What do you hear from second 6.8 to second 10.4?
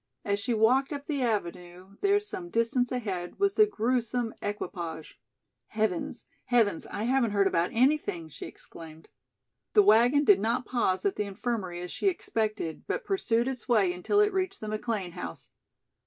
I haven't heard about anything," she exclaimed. The wagon did